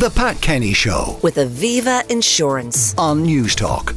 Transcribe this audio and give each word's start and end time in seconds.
The 0.00 0.08
Pat 0.08 0.40
Kenny 0.40 0.72
Show 0.72 1.18
with 1.22 1.34
Aviva 1.36 2.10
Insurance. 2.10 2.94
on 2.96 3.22
Newstalk. 3.26 3.94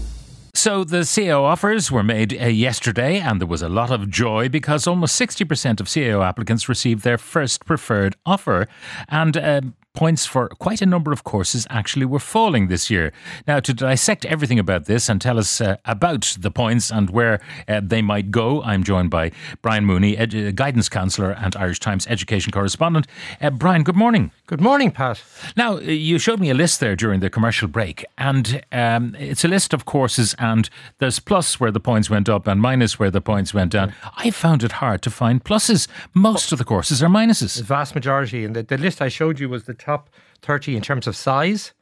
So 0.53 0.83
the 0.83 1.05
CAO 1.05 1.43
offers 1.43 1.93
were 1.93 2.03
made 2.03 2.37
uh, 2.37 2.47
yesterday, 2.47 3.21
and 3.21 3.39
there 3.39 3.47
was 3.47 3.61
a 3.61 3.69
lot 3.69 3.89
of 3.89 4.09
joy 4.09 4.49
because 4.49 4.85
almost 4.85 5.17
60% 5.17 5.79
of 5.79 5.87
CAO 5.87 6.21
applicants 6.21 6.67
received 6.67 7.05
their 7.05 7.17
first 7.17 7.65
preferred 7.65 8.17
offer. 8.25 8.67
And 9.07 9.37
um, 9.37 9.75
points 9.93 10.25
for 10.25 10.49
quite 10.49 10.81
a 10.81 10.85
number 10.87 11.11
of 11.11 11.23
courses 11.23 11.67
actually 11.69 12.05
were 12.05 12.19
falling 12.19 12.67
this 12.67 12.89
year. 12.89 13.13
Now, 13.47 13.59
to 13.59 13.73
dissect 13.73 14.25
everything 14.25 14.57
about 14.57 14.85
this 14.85 15.07
and 15.07 15.21
tell 15.21 15.37
us 15.37 15.61
uh, 15.61 15.77
about 15.85 16.35
the 16.39 16.49
points 16.49 16.89
and 16.89 17.11
where 17.11 17.39
uh, 17.67 17.79
they 17.83 18.01
might 18.01 18.31
go, 18.31 18.63
I'm 18.63 18.83
joined 18.83 19.11
by 19.11 19.31
Brian 19.61 19.85
Mooney, 19.85 20.15
edu- 20.17 20.53
guidance 20.55 20.89
counsellor 20.89 21.31
and 21.31 21.55
Irish 21.55 21.79
Times 21.79 22.07
education 22.07 22.51
correspondent. 22.51 23.05
Uh, 23.39 23.51
Brian, 23.51 23.83
good 23.83 23.95
morning. 23.95 24.31
Good 24.47 24.61
morning, 24.61 24.89
Pat. 24.91 25.21
Now, 25.55 25.77
uh, 25.77 25.81
you 25.81 26.17
showed 26.17 26.39
me 26.39 26.49
a 26.49 26.55
list 26.55 26.79
there 26.79 26.95
during 26.95 27.19
the 27.19 27.29
commercial 27.29 27.67
break, 27.67 28.03
and 28.17 28.63
um, 28.71 29.15
it's 29.19 29.45
a 29.45 29.47
list 29.47 29.73
of 29.73 29.85
courses, 29.85 30.35
and 30.39 30.69
there's 30.97 31.19
plus 31.19 31.59
where 31.59 31.71
the 31.71 31.79
points 31.79 32.09
went 32.09 32.27
up 32.27 32.47
and 32.47 32.59
minus 32.59 32.97
where 32.97 33.11
the 33.11 33.21
points 33.21 33.53
went 33.53 33.71
down. 33.71 33.93
I 34.17 34.31
found 34.31 34.63
it 34.63 34.73
hard 34.73 35.03
to 35.03 35.11
find 35.11 35.43
pluses. 35.43 35.87
Most 36.15 36.51
of 36.51 36.57
the 36.57 36.65
courses 36.65 37.03
are 37.03 37.09
minuses. 37.09 37.57
The 37.57 37.63
vast 37.63 37.93
majority, 37.93 38.43
and 38.43 38.55
the, 38.55 38.63
the 38.63 38.77
list 38.77 38.99
I 39.01 39.09
showed 39.09 39.39
you 39.39 39.49
was 39.49 39.65
the 39.65 39.82
top 39.83 40.09
30 40.41 40.75
in 40.75 40.81
terms 40.81 41.07
of 41.07 41.15
size. 41.15 41.73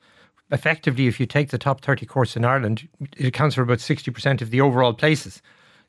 Effectively, 0.52 1.08
if 1.08 1.20
you 1.20 1.26
take 1.26 1.50
the 1.50 1.58
top 1.58 1.82
30 1.82 2.06
courses 2.06 2.36
in 2.36 2.46
Ireland, 2.46 2.88
it 3.18 3.28
accounts 3.28 3.56
for 3.56 3.62
about 3.62 3.78
60% 3.78 4.42
of 4.42 4.50
the 4.50 4.60
overall 4.60 4.94
places 4.94 5.42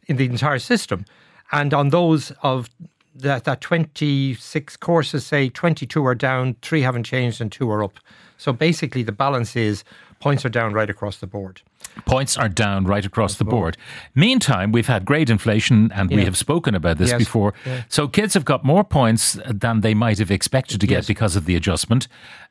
in 0.07 0.17
the 0.17 0.27
entire 0.27 0.59
system. 0.59 1.05
And 1.51 1.75
on 1.75 1.89
those 1.89 2.31
of 2.43 2.71
that, 3.15 3.45
that 3.45 3.61
26 3.61 4.77
courses, 4.77 5.27
say 5.27 5.49
22 5.49 6.05
are 6.07 6.15
down, 6.15 6.57
three 6.63 6.83
haven't 6.83 7.05
changed, 7.05 7.41
and 7.41 7.51
two 7.51 7.71
are 7.71 7.83
up. 7.83 7.99
So 8.39 8.53
basically, 8.53 9.03
the 9.03 9.13
balance 9.13 9.57
is 9.57 9.85
points 10.21 10.45
are 10.45 10.49
down 10.51 10.73
right 10.73 10.89
across 10.89 11.19
the 11.19 11.27
board. 11.27 11.63
Points 12.07 12.37
are 12.37 12.49
down 12.49 12.85
right 12.85 13.05
across 13.05 13.37
the 13.37 13.45
board. 13.45 13.77
Meantime, 14.15 14.73
we've 14.73 14.87
had 14.87 15.05
great 15.05 15.31
inflation, 15.31 15.91
and 15.95 16.11
we 16.11 16.25
have 16.25 16.37
spoken 16.37 16.75
about 16.75 16.99
this 16.99 17.11
Yes. 17.11 17.19
before. 17.19 17.55
Yeah. 17.67 17.83
So 17.89 18.09
kids 18.09 18.35
have 18.35 18.45
got 18.45 18.65
more 18.65 18.85
points 18.85 19.39
than 19.47 19.81
they 19.81 19.95
might 19.95 20.19
have 20.19 20.31
expected 20.31 20.81
to 20.81 20.87
get 20.87 20.99
Yes. 20.99 21.07
because 21.07 21.37
of 21.37 21.45
the 21.45 21.55
adjustment. 21.57 22.09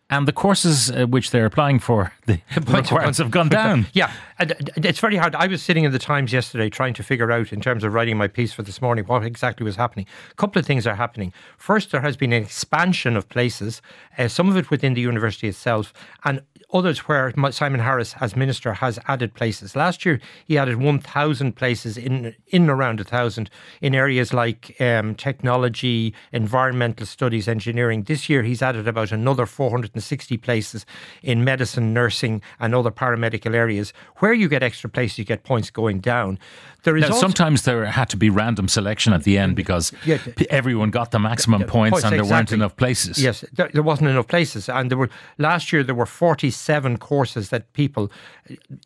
And 0.10 0.28
the 0.28 0.34
courses 0.34 0.92
uh, 0.92 1.06
which 1.06 1.32
they're 1.32 1.46
applying 1.46 1.80
for, 1.80 2.12
the, 2.26 2.42
the 2.56 2.62
points 2.62 2.90
have 2.90 2.92
requirements 2.92 3.18
have 3.20 3.32
gone 3.32 3.48
down. 3.50 3.88
Yeah, 3.94 4.12
and 4.40 4.54
it's 4.76 5.00
very 5.00 5.16
hard. 5.16 5.36
I 5.36 5.48
was 5.48 5.62
sitting 5.64 5.86
in 5.86 5.92
the 5.94 6.00
Times 6.00 6.34
yesterday 6.34 6.70
trying 6.70 6.94
to 6.95 7.04
figure 7.04 7.32
out, 7.32 7.54
in 7.54 7.62
terms 7.62 7.84
of 7.86 7.94
writing 7.94 8.18
my 8.18 8.28
piece 8.28 8.52
for 8.52 8.64
this 8.64 8.82
morning, 8.82 9.06
what 9.06 9.23
exactly 9.23 9.64
was 9.64 9.78
happening. 9.78 10.06
A 10.32 10.36
couple 10.36 10.60
of 10.60 10.66
things 10.66 10.86
are 10.86 10.95
happening. 10.95 11.32
First, 11.58 11.92
there 11.92 12.02
has 12.02 12.18
been 12.18 12.34
an 12.34 12.44
expansion 12.44 13.16
of 13.16 13.30
places, 13.30 13.82
uh, 14.18 14.28
some 14.28 14.50
of 14.50 14.58
it 14.58 14.70
within 14.70 14.95
the 14.95 15.02
university 15.02 15.48
itself, 15.48 15.94
and 16.26 16.42
others 16.73 17.00
where 17.08 17.34
Simon 17.52 17.82
Harris, 17.82 18.16
as 18.20 18.36
minister, 18.36 18.73
has 18.76 18.98
added 19.08 19.20
places. 19.30 19.75
Last 19.75 20.05
year, 20.05 20.19
he 20.45 20.58
added 20.58 20.77
1,000 20.77 21.55
places, 21.55 21.97
in, 21.97 22.36
in 22.47 22.69
around 22.69 23.00
1,000, 23.00 23.50
in 23.81 23.95
areas 23.95 24.33
like 24.33 24.75
um, 24.81 25.16
technology, 25.16 26.14
environmental 26.31 27.05
studies, 27.05 27.47
engineering. 27.47 28.03
This 28.03 28.30
year, 28.30 28.44
he's 28.44 28.61
added 28.61 28.88
about 28.88 29.11
another 29.11 29.45
460 29.45 30.38
places 30.38 30.86
in 31.22 31.44
medicine, 31.44 31.94
nursing, 31.94 32.42
and 32.59 32.73
other 32.75 32.92
paramedical 32.92 33.53
areas. 33.53 33.94
Where 34.17 34.33
you 34.33 34.47
get 34.49 34.64
extra 34.64 34.89
places, 34.89 35.17
you 35.19 35.25
get 35.25 35.44
points 35.44 35.69
going 35.69 35.99
down. 35.99 36.39
There 36.83 36.97
is 36.97 37.08
Now, 37.09 37.16
sometimes 37.16 37.64
there 37.64 37.86
had 37.86 38.09
to 38.09 38.17
be 38.17 38.30
random 38.31 38.67
selection 38.67 39.14
at 39.14 39.23
the 39.23 39.38
end 39.38 39.55
because 39.55 39.92
Yeah. 40.03 40.17
everyone 40.49 40.89
got 40.89 41.11
the 41.11 41.19
maximum 41.19 41.61
Yeah, 41.61 41.67
points, 41.67 41.92
points, 41.94 42.05
and 42.05 42.14
there 42.16 42.25
weren't 42.25 42.52
enough 42.52 42.75
places. 42.75 43.19
Yes, 43.19 43.45
there, 43.53 43.69
there 43.72 43.83
wasn't 43.83 44.09
enough 44.09 44.27
places, 44.27 44.67
and 44.67 44.89
there 44.89 44.97
were 44.97 45.09
last 45.38 45.72
year 45.72 45.83
there 45.83 45.94
were 45.94 46.08
forty-seven 46.08 46.97
courses 46.97 47.49
that 47.49 47.72
people 47.73 48.11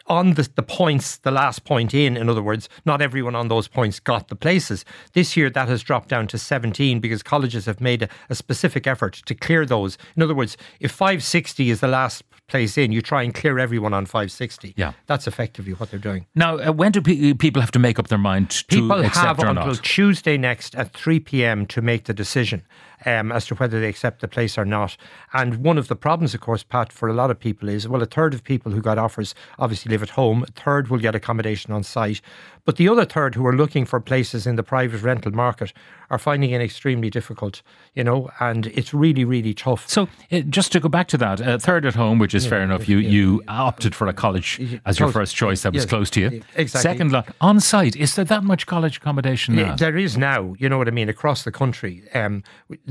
on 0.08 0.25
the, 0.34 0.50
the 0.56 0.64
points, 0.64 1.18
the 1.18 1.32
last 1.32 1.64
point 1.64 1.94
in. 1.94 2.18
In 2.18 2.30
other 2.30 2.42
words, 2.42 2.68
not 2.86 3.02
everyone 3.02 3.36
on 3.36 3.48
those 3.48 3.68
points 3.68 4.00
got 4.00 4.28
the 4.28 4.36
places. 4.36 4.84
This 5.14 5.38
year 5.38 5.50
that 5.52 5.68
has 5.70 5.84
dropped 5.84 6.10
down 6.10 6.28
to 6.28 6.38
seventeen 6.38 7.00
because 7.00 7.24
colleges 7.24 7.66
have 7.66 7.80
made 7.80 8.04
a, 8.04 8.10
a 8.30 8.36
specific 8.36 8.88
effort 8.88 9.22
to 9.26 9.36
clear 9.36 9.66
those. 9.66 9.98
In 10.16 10.24
other 10.24 10.36
words, 10.36 10.58
if 10.80 10.92
five 10.92 11.24
sixty 11.24 11.70
is 11.70 11.80
the 11.80 11.88
last 11.88 12.24
place 12.48 12.78
in, 12.78 12.92
you 12.92 13.02
try 13.02 13.24
and 13.24 13.34
clear 13.34 13.58
everyone 13.60 13.94
on 13.94 14.06
five 14.06 14.32
sixty. 14.32 14.74
Yeah. 14.78 14.94
that's 15.08 15.28
effectively 15.28 15.74
what 15.74 15.90
they're 15.92 16.00
doing. 16.00 16.26
Now, 16.36 16.58
uh, 16.58 16.72
when 16.72 16.92
do 16.92 17.02
pe- 17.02 17.34
people 17.34 17.62
have 17.62 17.72
to 17.72 17.80
make 17.80 17.98
up 18.00 18.08
their 18.08 18.18
mind 18.18 18.50
to 18.52 18.66
People 18.66 19.00
accept 19.04 19.16
have 19.16 19.40
or 19.40 19.48
until 19.48 19.66
not? 19.68 19.84
Tuesday 19.84 20.38
next 20.38 20.76
at 20.76 20.94
3 20.94 21.20
p.m. 21.20 21.66
to 21.68 21.82
make 21.82 22.06
the 22.06 22.14
decision 22.14 22.64
um, 23.06 23.32
as 23.32 23.46
to 23.48 23.56
whether 23.56 23.80
they 23.80 23.88
accept 23.88 24.22
the 24.22 24.28
place 24.28 24.58
or 24.58 24.66
not. 24.66 24.98
And 25.34 25.58
one 25.58 25.78
of 25.78 25.88
the 25.88 25.96
problems, 25.96 26.34
of 26.34 26.42
course, 26.42 26.64
Pat, 26.64 26.92
for 26.92 27.08
a 27.08 27.14
lot 27.14 27.32
of 27.32 27.40
people 27.40 27.70
is 27.70 27.88
well, 27.88 28.02
a 28.02 28.06
third 28.06 28.34
of 28.34 28.44
people 28.44 28.72
who 28.72 28.82
got 28.82 28.98
offers 28.98 29.36
obviously 29.60 29.90
live 29.92 30.04
at 30.04 30.10
home, 30.10 30.44
a 30.44 30.48
third 30.48 30.90
will 30.90 31.00
get 31.00 31.16
accommodation 31.16 31.72
on 31.74 31.84
site. 31.84 32.22
But 32.66 32.78
the 32.78 32.90
other 32.90 33.06
third 33.06 33.36
who 33.36 33.46
are 33.46 33.56
looking 33.56 33.86
for 33.86 34.00
places 34.00 34.48
in 34.48 34.56
the 34.56 34.64
private 34.64 35.04
rental 35.04 35.32
market 35.32 35.72
are 36.10 36.18
finding 36.18 36.50
it 36.50 36.62
extremely 36.62 37.10
difficult, 37.12 37.62
you 37.94 38.04
know, 38.04 38.30
and 38.40 38.68
it's 38.68 38.92
really, 38.94 39.24
really 39.24 39.54
tough. 39.54 39.88
So, 39.88 40.08
uh, 40.32 40.40
just 40.50 40.72
to 40.72 40.80
go 40.80 40.90
back 40.90 41.08
to 41.10 41.18
that, 41.18 41.42
uh, 41.42 41.58
third 41.60 41.86
at 41.86 41.94
home, 41.94 42.18
which 42.18 42.34
is 42.34 42.46
fair 42.48 42.62
enough. 42.62 42.88
You 42.90 42.98
you 42.98 43.44
opted 43.48 43.94
for 43.94 44.08
a 44.08 44.14
college 44.14 44.60
as 44.86 44.98
your 45.00 45.08
Close. 45.08 45.14
first 45.14 45.36
choice 45.36 45.62
that 45.62 45.74
was 45.74 45.84
Yes, 45.84 45.90
close 45.90 46.10
to 46.12 46.22
you. 46.22 46.42
exactly. 46.56 46.92
Second, 46.92 47.12
lot 47.12 47.28
on 47.40 47.60
site. 47.60 47.96
Is 47.96 48.16
there 48.16 48.26
that 48.26 48.44
much 48.44 48.66
college 48.66 48.98
accommodation 48.98 49.56
now? 49.56 49.62
Yeah, 49.62 49.76
There 49.76 49.98
is 49.98 50.18
now, 50.18 50.56
you 50.58 50.68
know 50.70 50.78
what 50.80 50.88
I 50.88 50.92
mean, 50.92 51.10
across 51.10 51.44
the 51.44 51.52
country. 51.52 52.04
Um, 52.16 52.44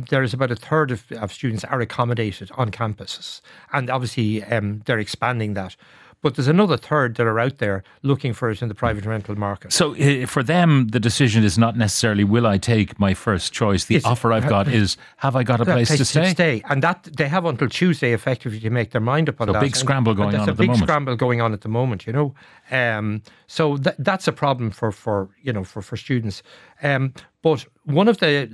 there 0.09 0.23
is 0.23 0.35
about 0.35 0.51
a 0.51 0.57
third 0.57 0.91
of, 0.91 1.05
of 1.13 1.33
students 1.33 1.65
are 1.65 1.81
accommodated 1.81 2.51
on 2.57 2.71
campuses, 2.71 3.41
and 3.73 3.91
obviously 3.91 4.43
um, 4.45 4.83
they're 4.87 4.99
expanding 4.99 5.55
that. 5.55 5.77
But 6.23 6.37
there's 6.37 6.49
another 6.49 6.79
third 6.79 7.17
that 7.17 7.27
are 7.27 7.39
out 7.39 7.59
there 7.59 7.85
looking 8.03 8.33
for 8.33 8.49
it 8.49 8.63
in 8.63 8.69
the 8.69 8.75
private 8.75 9.05
rental 9.05 9.37
market. 9.39 9.75
So 9.75 9.95
uh, 9.95 10.25
for 10.25 10.43
them, 10.43 10.89
the 10.89 10.99
decision 10.99 11.45
is 11.45 11.59
not 11.59 11.77
necessarily 11.77 12.25
will 12.25 12.47
I 12.47 12.57
take 12.57 12.99
my 12.99 13.13
first 13.13 13.53
choice. 13.53 13.85
The 13.85 13.97
It's- 13.97 14.11
offer 14.11 14.33
I've 14.33 14.49
got 14.49 14.67
is 14.67 14.97
have 15.19 15.37
I 15.37 15.43
got 15.43 15.61
a 15.61 15.65
That 15.67 15.75
place, 15.75 15.95
to 15.95 16.03
stay? 16.03 16.31
Stay, 16.31 16.63
and 16.71 16.83
that 16.83 17.11
they 17.15 17.29
have 17.29 17.45
until 17.45 17.69
Tuesday 17.69 18.15
effectively 18.15 18.59
to 18.61 18.71
make 18.71 18.93
their 18.93 19.03
mind 19.03 19.29
up 19.29 19.39
on 19.43 19.49
So 19.49 19.53
that. 19.53 19.61
big 19.61 19.73
And- 19.73 19.77
scramble 19.77 20.13
and 20.13 20.17
going 20.17 20.31
there's 20.31 20.43
on 20.45 20.49
a 20.49 20.53
at 20.53 20.57
the 20.57 20.67
big 20.67 20.77
scramble 20.77 21.15
going 21.17 21.43
on 21.43 21.53
at 21.53 21.61
the 21.61 21.69
moment, 21.69 22.07
you 22.07 22.15
know. 22.15 22.35
Um, 22.71 23.21
so 23.47 23.77
that, 23.77 23.97
that's 23.99 24.27
a 24.27 24.33
problem 24.33 24.71
for 24.71 24.93
for 24.93 25.29
you 25.43 25.53
know 25.53 25.63
for 25.63 25.83
for 25.83 25.99
students. 25.99 26.43
Um, 26.83 27.13
but 27.43 27.67
one 27.85 28.09
of 28.09 28.17
the 28.21 28.49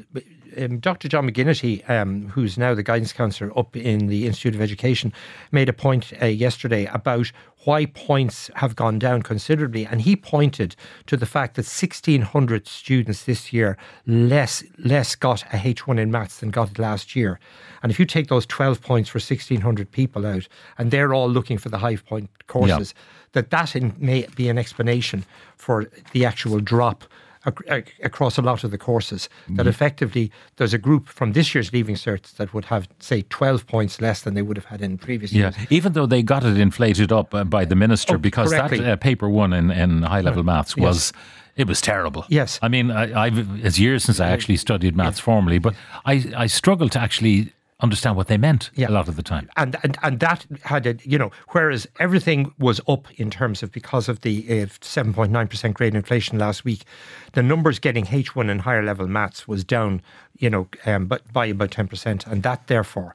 um, 0.58 0.78
Dr. 0.78 1.08
John 1.08 1.30
McGinnity, 1.30 1.88
um, 1.88 2.28
who's 2.28 2.58
now 2.58 2.74
the 2.74 2.82
guidance 2.82 3.12
counsellor 3.12 3.56
up 3.58 3.76
in 3.76 4.06
the 4.06 4.26
Institute 4.26 4.54
of 4.54 4.60
Education, 4.60 5.12
made 5.52 5.68
a 5.68 5.72
point 5.72 6.12
uh, 6.20 6.26
yesterday 6.26 6.86
about 6.86 7.32
why 7.64 7.86
points 7.86 8.50
have 8.56 8.74
gone 8.74 8.98
down 8.98 9.22
considerably, 9.22 9.84
and 9.84 10.00
he 10.00 10.16
pointed 10.16 10.74
to 11.06 11.16
the 11.16 11.26
fact 11.26 11.56
that 11.56 11.66
1,600 11.66 12.66
students 12.66 13.24
this 13.24 13.52
year 13.52 13.76
less 14.06 14.64
less 14.78 15.14
got 15.14 15.42
a 15.52 15.58
H1 15.58 15.98
in 15.98 16.10
maths 16.10 16.38
than 16.38 16.50
got 16.50 16.70
it 16.70 16.78
last 16.78 17.14
year. 17.14 17.38
And 17.82 17.92
if 17.92 17.98
you 17.98 18.06
take 18.06 18.28
those 18.28 18.46
12 18.46 18.80
points 18.80 19.10
for 19.10 19.18
1,600 19.18 19.90
people 19.90 20.26
out, 20.26 20.48
and 20.78 20.90
they're 20.90 21.12
all 21.12 21.28
looking 21.28 21.58
for 21.58 21.68
the 21.68 21.78
high 21.78 21.96
point 21.96 22.30
courses, 22.46 22.94
that 23.32 23.50
that 23.50 23.76
in, 23.76 23.94
may 23.98 24.26
be 24.34 24.48
an 24.48 24.58
explanation 24.58 25.24
for 25.56 25.90
the 26.12 26.24
actual 26.24 26.60
drop 26.60 27.04
ac- 27.46 27.56
ac- 27.68 27.92
across 28.02 28.38
a 28.38 28.42
lot 28.42 28.64
of 28.64 28.70
the 28.70 28.78
courses. 28.78 29.28
That 29.50 29.66
effectively 29.66 30.30
there's 30.56 30.74
a 30.74 30.78
group 30.78 31.08
from 31.08 31.32
this 31.32 31.54
year's 31.54 31.72
Leaving 31.72 31.96
Certs 31.96 32.34
that 32.36 32.52
would 32.54 32.66
have, 32.66 32.88
say, 32.98 33.22
12 33.22 33.66
points 33.66 34.00
less 34.00 34.22
than 34.22 34.34
they 34.34 34.42
would 34.42 34.56
have 34.56 34.66
had 34.66 34.80
in 34.82 34.98
previous 34.98 35.32
Yeah, 35.32 35.52
years. 35.56 35.66
even 35.70 35.92
though 35.92 36.06
they 36.06 36.22
got 36.22 36.44
it 36.44 36.58
inflated 36.58 37.12
up 37.12 37.34
uh, 37.34 37.44
by 37.44 37.64
the 37.64 37.74
minister 37.76 38.14
Oh, 38.16 38.18
because 38.18 38.50
correctly. 38.50 38.78
that 38.80 38.92
uh, 38.92 38.96
paper 38.96 39.28
one 39.28 39.52
in, 39.52 39.70
in 39.70 40.02
high 40.02 40.20
level 40.20 40.42
maths 40.42 40.76
was. 40.76 41.12
It 41.56 41.66
was 41.66 41.80
terrible. 41.80 42.24
Yes. 42.28 42.58
I 42.62 42.68
mean, 42.68 42.90
I, 42.90 43.24
I've 43.26 43.64
it's 43.64 43.78
years 43.78 44.04
since 44.04 44.18
I 44.20 44.28
actually 44.30 44.56
studied 44.56 44.96
maths 44.96 45.18
formally, 45.20 45.58
but 45.58 45.74
I 46.06 46.24
I 46.36 46.46
struggled 46.46 46.92
to 46.92 47.00
actually 47.00 47.52
understand 47.82 48.16
what 48.16 48.26
they 48.28 48.36
meant 48.38 48.70
Yeah. 48.74 48.88
a 48.88 48.92
lot 48.92 49.08
of 49.08 49.16
the 49.16 49.22
time. 49.22 49.48
and, 49.56 49.76
and 49.82 49.96
and 50.02 50.20
that 50.20 50.47
had 50.62 50.86
a 50.86 50.97
you 51.03 51.18
know 51.18 51.30
whereas 51.50 51.86
everything 51.98 52.53
was 52.59 52.80
up 52.88 53.09
in 53.18 53.30
terms 53.30 53.62
of 53.62 53.71
because 53.72 54.09
of 54.09 54.21
the 54.21 54.62
uh, 54.62 54.66
seven 54.80 55.12
point 55.15 55.32
nine 55.32 55.48
percent 55.48 55.74
grade 55.74 55.94
inflation 55.94 56.38
last 56.38 56.65
week, 56.65 56.84
the 57.32 57.42
numbers 57.42 57.78
getting 57.78 58.06
H 58.10 58.34
one 58.36 58.50
and 58.50 58.60
higher 58.62 58.82
level 58.82 59.06
maths 59.09 59.47
was 59.48 59.65
down 59.65 60.03
you 60.38 60.50
know 60.50 60.68
um, 60.86 61.06
but 61.06 61.21
by 61.32 61.47
about 61.47 61.71
ten 61.71 61.88
percent, 61.88 62.27
and 62.27 62.42
that 62.42 62.66
therefore 62.66 63.15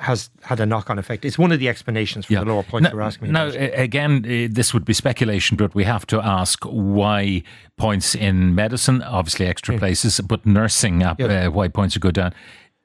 has 0.00 0.28
had 0.42 0.58
a 0.58 0.66
knock 0.66 0.90
on 0.90 0.98
effect. 0.98 1.24
It's 1.24 1.38
one 1.38 1.52
of 1.52 1.60
the 1.60 1.68
explanations 1.68 2.26
for 2.26 2.34
the 2.34 2.44
lower 2.44 2.64
points 2.64 2.82
Now, 2.82 2.90
you're 2.90 3.02
asking 3.02 3.28
me. 3.28 3.32
now, 3.32 3.46
about. 3.46 3.78
again, 3.78 4.24
uh, 4.24 4.48
this 4.50 4.74
would 4.74 4.84
be 4.84 4.92
speculation, 4.92 5.56
but 5.56 5.72
we 5.72 5.84
have 5.84 6.04
to 6.06 6.20
ask 6.20 6.64
why 6.64 7.44
points 7.76 8.16
in 8.16 8.56
medicine, 8.56 9.02
obviously 9.02 9.46
extra 9.46 9.78
places, 9.78 10.18
but 10.20 10.44
nursing, 10.44 11.04
uh, 11.04 11.14
Yeah. 11.16 11.26
uh, 11.46 11.50
why 11.52 11.68
points 11.68 11.94
would 11.94 12.02
go 12.02 12.10
down. 12.10 12.34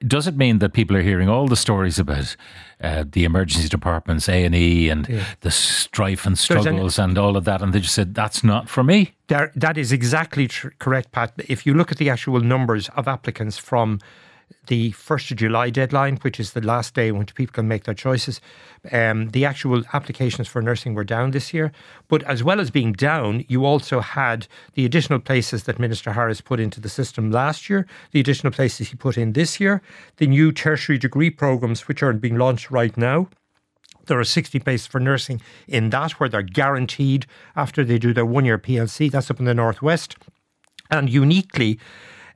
Does 0.08 0.28
it 0.28 0.38
mean 0.38 0.60
that 0.60 0.72
people 0.74 0.96
are 0.96 1.02
hearing 1.02 1.28
all 1.28 1.48
the 1.48 1.58
stories 1.58 2.00
about 2.00 2.36
uh, 2.82 3.04
the 3.12 3.26
emergency 3.26 3.68
departments, 3.68 4.30
A 4.30 4.46
and 4.46 4.56
E, 4.56 4.88
and 4.90 5.06
the 5.42 5.52
strife 5.52 6.26
and 6.26 6.34
an- 6.34 6.38
struggles 6.38 6.98
and 6.98 7.18
all 7.18 7.36
of 7.36 7.44
that, 7.44 7.62
and 7.62 7.74
they 7.74 7.82
just 7.82 7.96
said 7.96 8.16
that's 8.16 8.42
not 8.44 8.70
for 8.70 8.82
me? 8.84 9.12
There, 9.28 9.52
that 9.56 9.78
is 9.78 9.92
exactly 9.92 10.48
tr- 10.48 10.70
correct, 10.80 11.12
Pat. 11.12 11.34
If 11.50 11.66
you 11.66 11.74
look 11.74 11.92
at 11.92 11.98
the 11.98 12.10
actual 12.10 12.40
numbers 12.40 12.88
of 12.96 13.08
applicants 13.08 13.58
from 13.58 14.00
the 14.68 14.92
1st 14.92 15.32
of 15.32 15.38
July 15.38 15.70
deadline, 15.70 16.18
which 16.18 16.40
is 16.40 16.54
the 16.54 16.62
last 16.62 16.94
day 16.94 17.12
when 17.12 17.26
people 17.26 17.54
can 17.54 17.68
make 17.68 17.84
their 17.84 17.94
choices. 17.94 18.40
Um, 18.92 19.30
the 19.30 19.46
actual 19.46 19.84
applications 19.94 20.48
for 20.48 20.62
nursing 20.62 20.94
were 20.94 21.04
down 21.04 21.32
this 21.32 21.54
year. 21.54 21.72
But 22.08 22.24
as 22.24 22.44
well 22.44 22.60
as 22.60 22.72
being 22.72 22.94
down, 22.94 23.46
you 23.48 23.66
also 23.66 24.00
had 24.00 24.48
the 24.74 24.86
additional 24.86 25.20
places 25.20 25.64
that 25.64 25.80
Minister 25.80 26.14
Harris 26.14 26.42
put 26.42 26.60
into 26.60 26.80
the 26.80 26.90
system 26.90 27.32
last 27.32 27.70
year, 27.70 27.88
the 28.12 28.20
additional 28.20 28.54
places 28.54 28.90
he 28.90 28.96
put 28.96 29.18
in 29.18 29.34
this 29.34 29.60
year, 29.60 29.82
the 30.18 30.28
new 30.28 30.52
tertiary 30.52 30.98
degree 30.98 31.30
programs, 31.30 31.88
which 31.88 32.04
are 32.04 32.14
being 32.14 32.38
launched 32.38 32.72
right 32.72 32.96
now. 32.96 33.28
There 34.06 34.20
are 34.20 34.24
60 34.24 34.60
places 34.60 34.88
for 34.88 35.00
nursing 35.00 35.42
in 35.68 35.92
that 35.92 36.14
where 36.14 36.30
they're 36.30 36.42
guaranteed 36.42 37.28
after 37.56 37.84
they 37.84 38.00
do 38.00 38.14
their 38.14 38.26
one 38.26 38.46
year 38.46 38.58
PLC. 38.58 39.12
That's 39.12 39.30
up 39.30 39.40
in 39.40 39.46
the 39.46 39.54
Northwest. 39.54 40.16
And 40.90 41.10
uniquely, 41.10 41.80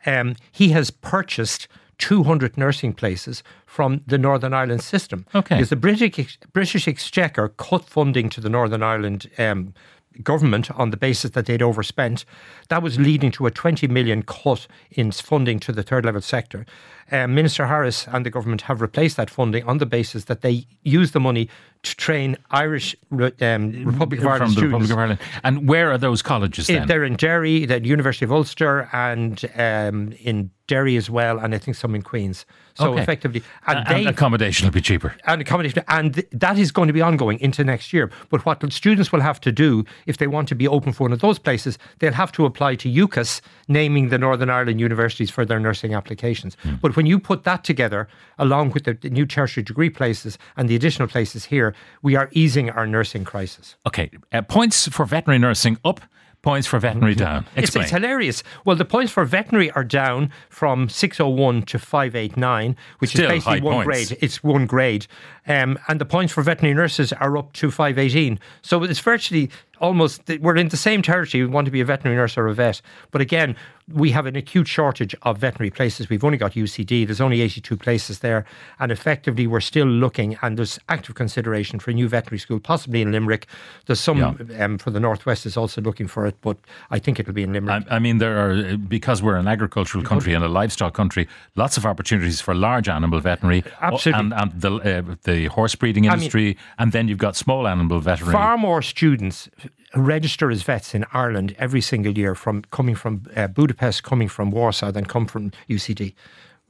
um, 0.06 0.36
he 0.51 0.69
has 0.69 0.92
purchased 0.92 1.68
200 2.03 2.57
nursing 2.57 2.91
places 2.91 3.44
from 3.65 4.01
the 4.05 4.17
Northern 4.17 4.53
Ireland 4.53 4.83
system. 4.83 5.25
Okay. 5.33 5.55
Because 5.55 5.69
the 5.69 5.77
British, 5.77 6.38
British 6.51 6.85
Exchequer 6.85 7.47
cut 7.47 7.85
funding 7.85 8.27
to 8.31 8.41
the 8.41 8.50
Northern 8.50 8.83
Ireland 8.83 9.29
um, 9.38 9.73
government 10.21 10.69
on 10.71 10.89
the 10.89 10.97
basis 10.97 11.31
that 11.31 11.45
they'd 11.45 11.61
overspent. 11.61 12.25
That 12.67 12.83
was 12.83 13.00
leading 13.00 13.31
to 13.31 13.45
a 13.45 13.51
20 13.51 13.88
million 13.88 14.21
cut 14.21 14.67
in 14.91 15.13
funding 15.13 15.59
to 15.61 15.71
the 15.71 15.81
third 15.81 16.03
level 16.03 16.19
sector. 16.19 16.65
Um, 17.11 17.35
Minister 17.35 17.67
Harris 17.67 18.07
and 18.07 18.25
the 18.25 18.29
government 18.29 18.61
have 18.61 18.81
replaced 18.81 19.17
that 19.17 19.29
funding 19.29 19.63
on 19.65 19.77
the 19.77 19.85
basis 19.85 20.25
that 20.25 20.41
they 20.41 20.65
use 20.83 21.11
the 21.11 21.19
money 21.19 21.50
to 21.83 21.95
train 21.97 22.38
Irish 22.51 22.95
um, 23.11 23.85
Republic 23.85 24.21
of 24.21 24.27
Ireland 24.27 24.51
students. 24.53 24.61
Republic 24.61 24.91
of 24.91 24.97
Ireland. 24.97 25.19
And 25.44 25.67
where 25.67 25.91
are 25.91 25.97
those 25.97 26.21
colleges 26.21 26.67
then? 26.67 26.88
They're 26.88 27.03
in 27.03 27.15
Derry, 27.15 27.65
the 27.65 27.83
University 27.83 28.23
of 28.23 28.31
Ulster, 28.31 28.89
and 28.94 29.44
um, 29.57 30.13
in 30.21 30.50
Derry 30.67 30.95
as 30.95 31.09
well, 31.09 31.39
and 31.39 31.53
I 31.53 31.57
think 31.57 31.75
some 31.75 31.94
in 31.94 32.01
Queens. 32.01 32.45
So 32.75 32.94
Okay. 32.94 33.01
effectively, 33.03 33.44
and, 33.67 33.79
and 33.79 33.88
they 33.88 34.06
accommodation 34.09 34.65
will 34.65 34.71
be 34.71 34.81
cheaper. 34.81 35.13
and 35.25 35.41
accommodation, 35.41 35.83
and 35.89 36.13
th- 36.13 36.27
that 36.31 36.57
is 36.57 36.71
going 36.71 36.88
to 36.88 36.94
be 36.94 37.01
ongoing 37.01 37.38
into 37.41 37.63
next 37.65 37.91
year. 37.94 38.09
But 38.29 38.45
what 38.45 38.63
students 38.71 39.11
will 39.11 39.19
have 39.21 39.39
to 39.41 39.51
do 39.51 39.83
if 40.07 40.17
they 40.17 40.27
want 40.27 40.47
to 40.49 40.56
be 40.56 40.67
open 40.67 40.94
for 40.94 41.03
one 41.03 41.11
of 41.13 41.19
those 41.19 41.38
places, 41.38 41.77
they'll 41.99 42.13
have 42.13 42.31
to 42.31 42.45
apply 42.45 42.75
to 42.75 42.89
UCAS, 42.89 43.41
naming 43.67 44.07
the 44.09 44.17
Northern 44.17 44.49
Ireland 44.49 44.79
universities 44.79 45.29
for 45.29 45.45
their 45.45 45.59
nursing 45.59 45.94
applications. 45.94 46.56
Hmm. 46.63 46.75
But 46.81 46.93
when 46.95 47.06
you 47.06 47.19
put 47.19 47.44
that 47.44 47.63
together, 47.63 48.07
along 48.38 48.72
with 48.72 48.84
the, 48.86 48.94
the 48.94 49.10
new 49.10 49.25
tertiary 49.25 49.63
degree 49.63 49.90
places 49.90 50.38
and 50.57 50.69
the 50.69 50.75
additional 50.75 51.07
places 51.07 51.45
here, 51.45 51.74
we 52.01 52.16
are 52.16 52.30
easing 52.31 52.69
our 52.69 52.86
nursing 52.88 53.24
crisis. 53.24 53.75
Okay, 53.88 54.10
uh, 54.31 54.42
points 54.42 54.88
for 54.90 55.06
veterinary 55.06 55.40
nursing 55.40 55.78
up, 55.86 56.01
points 56.42 56.68
for 56.68 56.78
veterinary 56.78 57.16
down. 57.16 57.45
It's, 57.56 57.74
it's 57.74 57.90
hilarious. 57.90 58.44
Well, 58.66 58.75
the 58.75 58.84
points 58.86 59.13
for 59.13 59.24
veterinary 59.24 59.72
are 59.72 59.84
down 59.86 60.30
from 60.50 60.90
601 60.90 61.62
to 61.63 61.80
589, 61.80 62.75
which 63.00 63.12
Still 63.12 63.31
is 63.31 63.45
basically 63.45 63.62
one 63.62 63.86
points. 63.86 63.86
grade. 64.10 64.18
It's 64.22 64.44
one 64.44 64.66
grade. 64.66 65.07
Um, 65.48 65.80
and 65.88 66.01
the 66.01 66.06
points 66.06 66.34
for 66.34 66.44
veterinary 66.44 66.75
nurses 66.75 67.13
are 67.13 67.38
up 67.38 67.54
to 67.54 67.72
518. 67.72 68.40
So 68.62 68.84
it's 68.84 69.00
virtually 69.00 69.50
almost, 69.80 70.22
we're 70.42 70.57
in 70.57 70.68
the 70.68 70.78
same 70.78 71.01
territory. 71.01 71.44
We 71.44 71.50
want 71.50 71.63
to 71.66 71.72
be 71.72 71.80
a 71.80 71.86
veterinary 71.86 72.18
nurse 72.18 72.38
or 72.38 72.48
a 72.48 72.54
vet. 72.54 72.81
But 73.12 73.22
again, 73.22 73.56
we 73.91 74.12
have 74.12 74.25
an 74.25 74.35
acute 74.35 74.68
shortage 74.68 75.15
of 75.24 75.38
veterinary 75.38 75.69
places. 75.69 76.09
We've 76.09 76.24
only 76.24 76.38
got 76.38 76.53
UCD. 76.53 77.06
There's 77.06 77.21
only 77.21 77.41
82 77.41 77.75
places 77.77 78.19
there. 78.19 78.45
And 78.80 78.91
effectively, 78.91 79.47
we're 79.47 79.59
still 79.59 79.88
looking, 79.88 80.38
and 80.41 80.57
there's 80.57 80.80
active 80.89 81.15
consideration 81.15 81.80
for 81.80 81.91
a 81.91 81.94
new 81.94 82.07
veterinary 82.07 82.39
school, 82.39 82.59
possibly 82.59 83.01
in 83.01 83.12
Limerick. 83.12 83.47
There's 83.85 84.00
some 84.00 84.24
um, 84.59 84.77
for 84.77 84.89
the 84.91 85.00
Northwest 85.00 85.45
is 85.45 85.57
also 85.57 85.81
looking 85.81 86.07
for 86.07 86.25
it, 86.25 86.35
but 86.41 86.57
I 86.91 87.00
think 87.00 87.19
it'll 87.19 87.33
be 87.33 87.44
in 87.44 87.53
Limerick. 87.53 87.85
I, 87.89 87.95
I 87.95 88.00
mean, 88.00 88.19
there 88.19 88.38
are 88.38 88.77
because 88.77 89.21
we're 89.21 89.35
an 89.35 89.47
agricultural 89.47 90.03
country 90.03 90.33
and 90.33 90.44
a 90.44 90.50
livestock 90.50 90.94
country. 90.94 91.27
Lots 91.56 91.77
of 91.77 91.85
opportunities 91.85 92.39
for 92.39 92.53
large 92.53 92.88
animal 92.88 93.19
veterinary, 93.19 93.63
Absolutely. 93.81 94.19
and, 94.19 94.33
and 94.33 94.62
the 94.62 94.71
uh, 94.75 95.15
the 95.24 95.45
horse 95.47 95.75
breeding 95.75 96.03
mean- 96.03 96.13
industry, 96.13 96.57
and 96.77 96.91
then 96.91 97.07
you've 97.07 97.18
got 97.18 97.35
small 97.35 97.68
animal 97.68 98.00
veterinary. 98.00 98.33
Far 98.33 98.57
more 98.57 98.81
students 98.81 99.50
register 99.95 100.50
as 100.51 100.63
vets 100.63 100.94
in 100.95 101.06
Ireland 101.13 101.56
every 101.60 101.81
single 101.81 102.18
year 102.18 102.36
from 102.36 102.63
coming 102.72 102.95
from 102.95 103.25
uh, 103.36 103.48
Budapest, 103.48 104.04
coming 104.04 104.28
from 104.30 104.51
Warsaw, 104.51 104.92
than 104.92 105.06
come 105.06 105.25
from 105.28 105.51
UCD. 105.69 106.13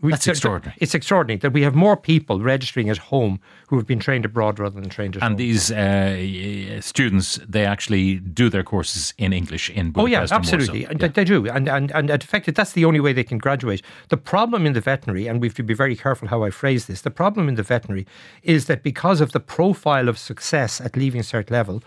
We- 0.01 0.11
That's 0.11 0.27
extraordinary. 0.27 0.75
It's 0.81 0.93
extraordinary 0.93 1.37
that 1.39 1.53
we 1.53 1.61
have 1.61 1.75
more 1.75 1.95
people 1.95 2.41
registering 2.41 2.89
at 2.89 2.97
home 2.97 3.39
who 3.69 3.77
have 3.77 3.87
been 3.87 3.99
trained 3.99 4.25
abroad 4.25 4.59
rather 4.59 4.81
than 4.81 4.89
trained 4.89 5.15
at 5.15 5.21
home. 5.21 5.31
and 5.31 5.39
these 5.39 5.71
uh, 5.71 6.81
students, 6.81 7.39
they 7.47 7.65
actually 7.65 8.15
do 8.15 8.49
their 8.49 8.63
courses 8.63 9.13
in 9.17 9.31
English 9.31 9.69
in 9.69 9.91
Budapest. 9.91 10.03
Oh 10.03 10.05
yeah, 10.07 10.21
and 10.23 10.31
absolutely. 10.33 10.83
And 10.83 10.99
They, 10.99 11.07
they 11.07 11.23
do, 11.23 11.47
and 11.47 11.69
and 11.69 11.89
and 11.91 12.09
in 12.09 12.19
fact, 12.19 12.53
that's 12.53 12.73
the 12.73 12.83
only 12.83 12.99
way 12.99 13.13
they 13.13 13.23
can 13.23 13.37
graduate. 13.37 13.81
The 14.09 14.17
problem 14.17 14.65
in 14.65 14.73
the 14.73 14.81
veterinary, 14.81 15.27
and 15.27 15.39
we 15.39 15.47
have 15.47 15.55
to 15.55 15.63
be 15.63 15.73
very 15.73 15.95
careful 15.95 16.27
how 16.27 16.43
I 16.43 16.49
phrase 16.49 16.85
this. 16.87 17.01
The 17.01 17.11
problem 17.11 17.47
in 17.47 17.55
the 17.55 17.63
veterinary 17.63 18.05
is 18.41 18.65
that 18.65 18.83
because 18.83 19.21
of 19.21 19.31
the 19.31 19.39
profile 19.39 20.09
of 20.09 20.17
success 20.17 20.81
at 20.81 20.97
leaving 20.97 21.21
a 21.21 21.23
cert 21.23 21.49
level, 21.49 21.81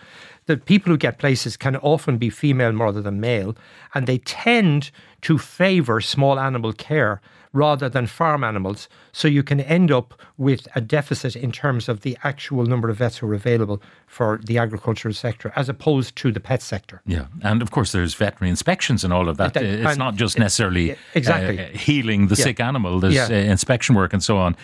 the 0.46 0.56
people 0.56 0.90
who 0.90 0.96
get 0.96 1.18
places 1.18 1.56
can 1.56 1.76
often 1.76 2.18
be 2.18 2.30
female 2.30 2.72
rather 2.72 3.02
than 3.02 3.20
male, 3.20 3.56
and 3.94 4.06
they 4.06 4.18
tend 4.18 4.90
to 5.22 5.38
favour 5.38 6.00
small 6.00 6.38
animal 6.38 6.72
care 6.72 7.20
rather 7.56 7.88
than 7.88 8.06
farm 8.06 8.44
animals. 8.44 8.88
So 9.12 9.28
you 9.28 9.42
can 9.42 9.60
end 9.60 9.90
up 9.90 10.14
with 10.36 10.68
a 10.74 10.80
deficit 10.80 11.34
in 11.36 11.50
terms 11.52 11.88
of 11.88 12.00
the 12.00 12.16
actual 12.22 12.64
number 12.66 12.88
of 12.90 12.96
vets 12.98 13.16
who 13.18 13.26
are 13.30 13.34
available 13.34 13.80
for 14.06 14.38
the 14.44 14.58
agricultural 14.58 15.14
sector 15.14 15.52
as 15.56 15.68
opposed 15.68 16.14
to 16.16 16.30
the 16.32 16.40
pet 16.40 16.62
sector. 16.62 17.00
Yeah, 17.06 17.26
and 17.42 17.62
of 17.62 17.70
course 17.70 17.92
there's 17.92 18.14
veterinary 18.14 18.50
inspections 18.50 19.04
and 19.04 19.12
all 19.12 19.28
of 19.28 19.36
that. 19.38 19.54
That- 19.54 19.64
it's 19.64 19.96
not 19.98 20.14
just 20.16 20.38
necessarily 20.38 20.96
exactly. 21.14 21.58
uh, 21.58 21.68
healing 21.86 22.28
the 22.28 22.36
Yeah. 22.36 22.44
sick 22.44 22.60
animal. 22.60 23.00
There's 23.00 23.14
Yeah. 23.14 23.28
uh, 23.30 23.52
inspection 23.52 23.94
work 23.96 24.12
and 24.12 24.22
so 24.22 24.36
on. 24.38 24.54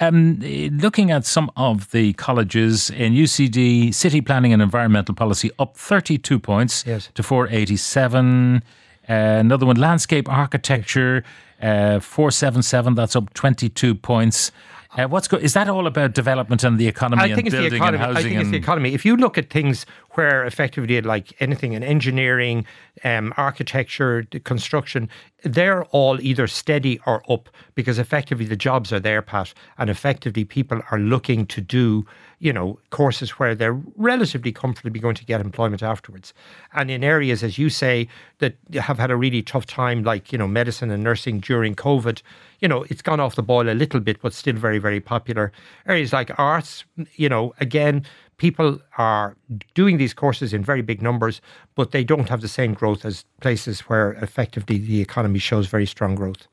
Um, 0.00 0.38
looking 0.86 1.10
at 1.12 1.24
some 1.26 1.50
of 1.56 1.90
the 1.92 2.12
colleges 2.14 2.90
in 2.90 3.12
UCD, 3.12 3.92
city 3.92 4.20
planning 4.20 4.52
and 4.52 4.60
environmental 4.62 5.14
policy 5.14 5.50
up 5.58 5.76
32 5.76 6.38
points 6.40 6.84
Yes. 6.86 7.08
to 7.14 7.22
487. 7.22 8.62
Uh, 9.08 9.12
another 9.40 9.66
one, 9.66 9.76
landscape 9.76 10.28
architecture, 10.28 11.22
uh, 11.24 11.24
Uh, 11.60 12.00
477. 12.00 12.94
That's 12.94 13.16
up 13.16 13.32
22 13.34 13.94
points. 13.94 14.50
Uh, 14.96 15.06
what's 15.06 15.28
go- 15.28 15.36
is 15.36 15.54
that 15.54 15.68
all 15.68 15.86
about 15.86 16.14
development 16.14 16.64
and 16.64 16.76
the 16.78 16.88
economy 16.88 17.22
I 17.22 17.26
and 17.26 17.34
think 17.36 17.46
it's 17.46 17.54
the 17.54 17.62
building 17.62 17.76
economy. 17.76 18.02
and 18.02 18.04
I 18.04 18.14
housing? 18.14 18.30
think 18.30 18.40
it's 18.40 18.50
the 18.50 18.56
economy. 18.56 18.92
If 18.92 19.04
you 19.04 19.16
look 19.16 19.38
at 19.38 19.48
things 19.50 19.86
where 20.12 20.44
effectively, 20.44 21.00
like 21.00 21.32
anything 21.40 21.74
in 21.74 21.84
engineering, 21.84 22.66
um, 23.04 23.32
architecture, 23.36 24.24
construction, 24.42 25.08
they're 25.44 25.84
all 25.86 26.20
either 26.20 26.48
steady 26.48 26.98
or 27.06 27.22
up 27.30 27.48
because 27.76 27.98
effectively 28.00 28.44
the 28.44 28.56
jobs 28.56 28.92
are 28.92 28.98
there, 28.98 29.22
Pat, 29.22 29.54
and 29.78 29.88
effectively 29.88 30.44
people 30.44 30.80
are 30.90 30.98
looking 30.98 31.46
to 31.46 31.60
do, 31.60 32.04
you 32.40 32.52
know, 32.52 32.78
courses 32.90 33.30
where 33.38 33.54
they're 33.54 33.80
relatively 33.96 34.50
comfortably 34.50 34.98
going 34.98 35.14
to 35.14 35.24
get 35.24 35.40
employment 35.40 35.82
afterwards. 35.84 36.34
And 36.74 36.90
in 36.90 37.04
areas, 37.04 37.44
as 37.44 37.56
you 37.58 37.70
say, 37.70 38.08
that 38.38 38.56
have 38.74 38.98
had 38.98 39.12
a 39.12 39.16
really 39.16 39.42
tough 39.42 39.66
time, 39.66 40.02
like 40.02 40.32
you 40.32 40.38
know, 40.38 40.48
medicine 40.48 40.90
and 40.90 41.04
nursing 41.04 41.38
during 41.38 41.76
COVID, 41.76 42.22
you 42.58 42.66
know, 42.68 42.84
it's 42.90 43.02
gone 43.02 43.20
off 43.20 43.36
the 43.36 43.42
boil 43.42 43.70
a 43.70 43.72
little 43.72 44.00
bit, 44.00 44.20
but 44.20 44.34
still 44.34 44.56
very, 44.56 44.78
very 44.80 45.00
popular. 45.00 45.52
Areas 45.86 46.12
like 46.12 46.30
arts, 46.38 46.84
you 47.14 47.28
know, 47.28 47.54
again, 47.60 48.04
people 48.38 48.80
are 48.96 49.36
doing 49.74 49.98
these 49.98 50.14
courses 50.14 50.52
in 50.52 50.64
very 50.64 50.82
big 50.82 51.02
numbers, 51.02 51.40
but 51.74 51.90
they 51.90 52.02
don't 52.02 52.28
have 52.28 52.40
the 52.40 52.48
same 52.48 52.72
growth 52.72 53.04
as 53.04 53.24
places 53.40 53.80
where 53.80 54.12
effectively 54.14 54.78
the 54.78 55.00
economy 55.00 55.38
shows 55.38 55.66
very 55.66 55.86
strong 55.86 56.14
growth. 56.14 56.48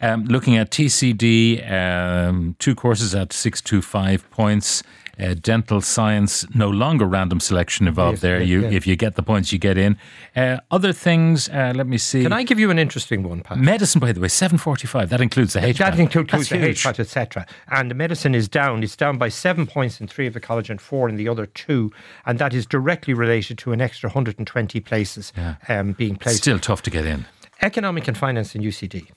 Um, 0.00 0.24
looking 0.26 0.56
at 0.56 0.70
TCD, 0.70 1.70
um, 1.70 2.54
two 2.58 2.74
courses 2.74 3.14
at 3.14 3.32
625 3.32 4.30
points. 4.30 4.82
Uh, 5.18 5.34
dental 5.34 5.80
science, 5.80 6.44
no 6.54 6.68
longer 6.68 7.04
random 7.06 7.40
selection 7.40 7.86
involved 7.86 8.16
Yes, 8.16 8.22
there. 8.22 8.38
yeah, 8.38 8.44
you, 8.44 8.60
yeah. 8.62 8.70
If 8.70 8.86
you 8.86 8.96
get 8.96 9.14
the 9.14 9.22
points, 9.22 9.52
you 9.52 9.58
get 9.58 9.78
in. 9.78 9.96
Uh, 10.34 10.58
other 10.70 10.92
things, 10.92 11.48
uh, 11.48 11.72
let 11.74 11.86
me 11.86 11.98
see. 11.98 12.22
Can 12.22 12.32
I 12.32 12.42
give 12.42 12.58
you 12.58 12.70
an 12.70 12.78
interesting 12.78 13.22
one, 13.22 13.40
Pat? 13.42 13.58
Medicine, 13.58 14.00
by 14.00 14.12
the 14.12 14.20
way, 14.20 14.28
745. 14.28 15.10
That 15.10 15.20
includes 15.20 15.52
the 15.52 15.60
HPAT. 15.60 15.76
That 15.78 15.98
includes 15.98 16.30
That's 16.32 16.48
the 16.48 16.58
huge. 16.58 16.82
HPAT, 16.82 16.98
etc. 17.00 17.46
And 17.70 17.90
the 17.90 17.94
medicine 17.94 18.34
is 18.34 18.48
down. 18.48 18.82
It's 18.82 18.96
down 18.96 19.18
by 19.18 19.28
seven 19.28 19.66
points 19.66 20.00
in 20.00 20.08
three 20.08 20.26
of 20.26 20.34
the 20.34 20.40
college 20.40 20.70
and 20.70 20.80
four 20.80 21.08
in 21.08 21.16
the 21.16 21.28
other 21.28 21.46
two. 21.46 21.92
And 22.26 22.38
that 22.38 22.52
is 22.52 22.66
directly 22.66 23.14
related 23.14 23.58
to 23.58 23.72
an 23.72 23.80
extra 23.80 24.08
120 24.08 24.80
places 24.80 25.32
um, 25.68 25.92
being 25.92 26.16
placed. 26.16 26.38
Still 26.38 26.58
tough 26.58 26.82
to 26.82 26.90
get 26.90 27.06
in. 27.06 27.26
Economic 27.62 28.08
and 28.08 28.16
finance 28.18 28.54
in 28.54 28.62
UCD. 28.62 29.10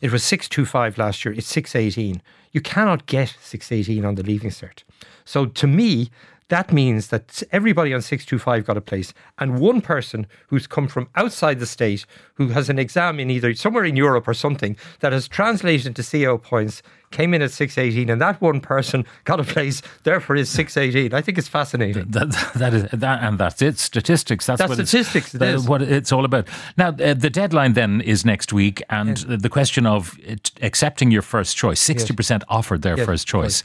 It 0.00 0.10
was 0.12 0.24
625 0.24 0.98
last 0.98 1.24
year. 1.24 1.32
It's 1.32 1.46
618. 1.46 2.20
You 2.52 2.60
cannot 2.60 3.06
get 3.06 3.36
618 3.40 4.04
on 4.04 4.16
the 4.16 4.22
leaving 4.22 4.50
cert. 4.50 4.82
So 5.24 5.46
to 5.46 5.66
me, 5.66 6.10
that 6.48 6.72
means 6.72 7.08
that 7.08 7.42
everybody 7.52 7.94
on 7.94 8.02
625 8.02 8.66
got 8.66 8.76
a 8.76 8.80
place, 8.80 9.14
and 9.38 9.58
one 9.58 9.80
person 9.80 10.26
who's 10.48 10.66
come 10.66 10.88
from 10.88 11.08
outside 11.16 11.58
the 11.58 11.66
state, 11.66 12.04
who 12.34 12.48
has 12.48 12.68
an 12.68 12.78
exam 12.78 13.18
in 13.18 13.30
either 13.30 13.54
somewhere 13.54 13.84
in 13.84 13.96
Europe 13.96 14.28
or 14.28 14.34
something, 14.34 14.76
that 15.00 15.12
has 15.12 15.26
translated 15.26 15.96
to 15.96 16.02
CAO 16.02 16.40
points, 16.40 16.82
came 17.12 17.32
in 17.32 17.40
at 17.40 17.50
618, 17.50 18.10
and 18.10 18.20
that 18.20 18.40
one 18.42 18.60
person 18.60 19.06
got 19.24 19.40
a 19.40 19.44
place, 19.44 19.80
therefore 20.02 20.36
is 20.36 20.50
618. 20.50 21.14
I 21.14 21.22
think 21.22 21.38
it's 21.38 21.48
fascinating. 21.48 22.10
That, 22.10 22.30
that 22.56 22.74
is 22.74 22.82
that, 22.92 23.22
and 23.22 23.38
that's 23.38 23.62
it. 23.62 23.78
Statistics. 23.78 24.44
That's, 24.44 24.58
That's 24.58 24.68
what 24.68 24.86
statistics, 24.86 25.34
It's, 25.34 25.42
it 25.42 25.54
is. 25.54 25.66
what 25.66 25.80
it's 25.80 26.12
all 26.12 26.26
about. 26.26 26.46
Now, 26.76 26.88
uh, 26.88 27.14
the 27.14 27.30
deadline 27.30 27.72
then 27.72 28.02
is 28.02 28.24
next 28.26 28.52
week, 28.52 28.82
and 28.90 29.16
the 29.16 29.48
question 29.48 29.86
of 29.86 30.18
accepting 30.60 31.10
your 31.10 31.22
first 31.22 31.56
choice. 31.56 31.80
Sixty 31.80 32.12
percent 32.12 32.44
offered 32.48 32.82
their 32.82 32.98
Yes, 32.98 33.06
first 33.06 33.26
choice. 33.26 33.62